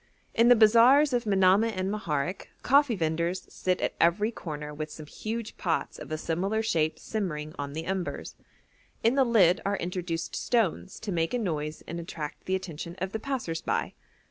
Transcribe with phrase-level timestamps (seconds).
[0.33, 5.05] In the bazaars of Manamah and Moharek coffee vendors sit at every corner with some
[5.05, 8.33] huge pots of a similar shape simmering on the embers;
[9.03, 13.11] in the lid are introduced stones to make a noise and attract the attention of
[13.11, 13.93] the passers by.